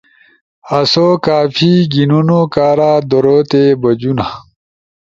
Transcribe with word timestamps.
آسو 0.77 1.07
کافی 1.25 1.71
گھینونو 1.93 2.39
کارا 2.53 2.91
درو 3.09 3.37
تی 3.49 3.63
بجونا۔ 3.81 4.27